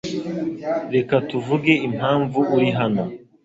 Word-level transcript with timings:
Reka 0.95 1.15
tuvuge 1.29 1.73
impamvu 1.87 2.39
uri 2.55 2.69
hano. 2.79 3.03